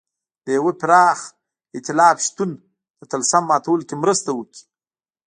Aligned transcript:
د 0.45 0.47
یوه 0.57 0.73
پراخ 0.81 1.19
اېتلاف 1.77 2.17
شتون 2.27 2.51
د 2.99 3.01
طلسم 3.11 3.43
ماتولو 3.51 3.87
کې 3.89 3.95
مرسته 4.03 4.29
وکړي. 4.33 4.61